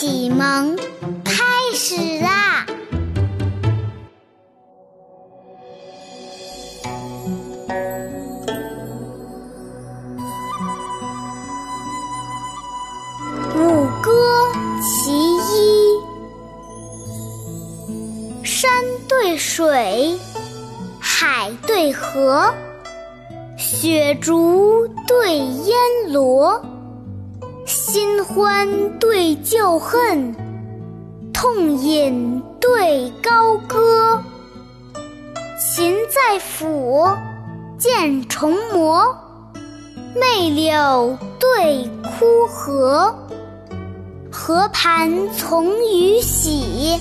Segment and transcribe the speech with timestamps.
[0.00, 0.76] 启蒙
[1.24, 1.42] 开
[1.74, 2.64] 始啦！
[13.56, 14.12] 五歌
[14.84, 16.00] 其一：
[18.44, 18.70] 山
[19.08, 20.16] 对水，
[21.00, 22.54] 海对河，
[23.56, 25.76] 雪竹对烟
[26.12, 26.77] 萝。
[27.68, 30.34] 新欢对旧恨，
[31.34, 34.22] 痛饮对高歌。
[35.58, 37.06] 琴在府，
[37.76, 39.14] 剑重磨。
[40.14, 43.14] 媚柳对枯荷，
[44.32, 46.98] 荷盘从雨洗，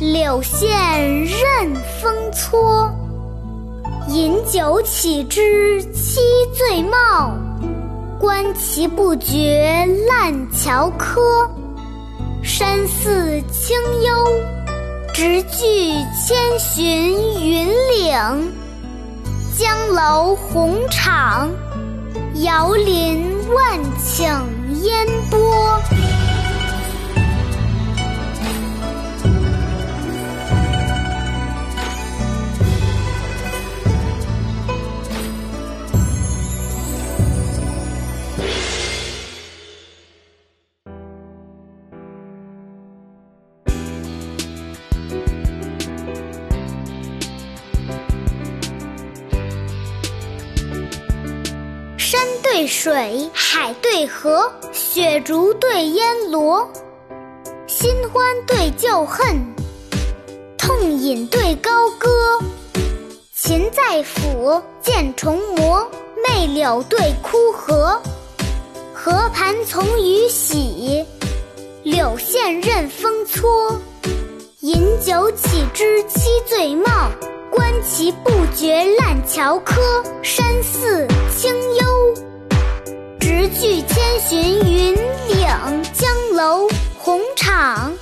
[0.00, 2.90] 柳线任风搓。
[4.08, 6.20] 饮酒起之七
[6.54, 7.32] 醉貌。
[8.18, 11.48] 观其不觉烂桥柯，
[12.42, 18.50] 山寺清幽，直距千寻云岭；
[19.56, 21.48] 江楼红场，
[22.42, 24.42] 遥临万顷
[24.82, 25.80] 烟波。
[52.10, 56.66] 山对水，海对河，雪竹对烟萝，
[57.66, 59.54] 新欢对旧恨，
[60.56, 62.08] 痛饮对高歌。
[63.34, 65.86] 琴在抚，剑重磨，
[66.26, 68.00] 妹柳对枯荷，
[68.94, 71.04] 荷盘从雨洗，
[71.82, 73.78] 柳线任风搓。
[74.60, 77.10] 饮酒起之七醉貌，
[77.50, 80.02] 观其不觉烂樵柯。
[80.22, 81.06] 山寺，
[83.60, 84.94] 聚千寻云
[85.26, 87.92] 岭；江楼红场，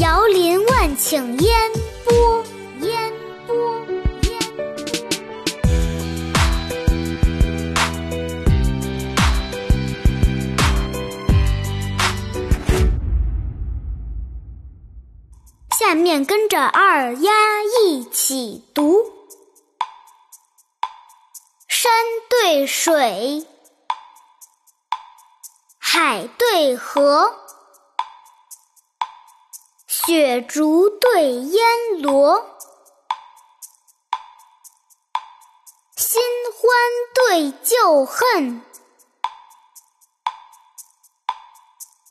[0.00, 1.72] 遥临万顷烟
[2.04, 2.44] 波。
[2.80, 3.12] 烟
[3.46, 3.54] 波，
[15.78, 17.30] 下面跟着二丫
[17.84, 19.04] 一起读：
[21.68, 21.92] 山
[22.28, 23.46] 对水，
[25.96, 27.38] 海对河，
[29.86, 32.58] 雪竹对烟萝，
[35.96, 36.68] 新欢
[37.14, 38.60] 对旧恨，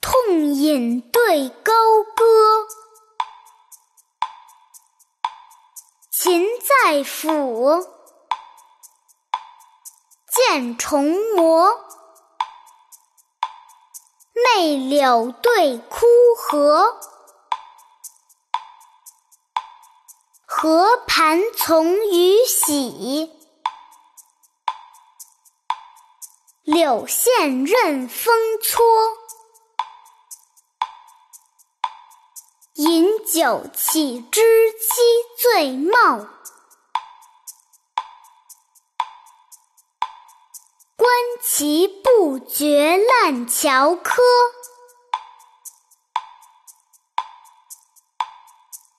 [0.00, 1.74] 痛饮对高
[2.16, 2.66] 歌。
[6.10, 6.46] 琴
[6.82, 7.86] 在抚，
[10.34, 11.84] 剑重磨。
[14.44, 16.04] 妹柳对枯
[16.36, 17.00] 荷，
[20.44, 23.32] 荷盘从雨洗，
[26.64, 28.84] 柳线任风搓。
[32.74, 34.42] 饮酒岂知
[34.72, 35.00] 七
[35.38, 36.26] 醉貌，
[41.06, 44.24] 观其不觉烂樵柯。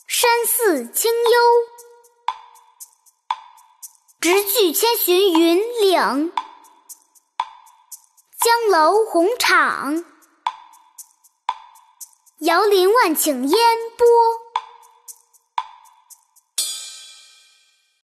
[0.08, 1.68] 山寺清幽，
[4.22, 6.32] 直距千寻云岭；
[8.40, 10.06] 江楼红场。
[12.40, 14.08] 遥临万顷烟波。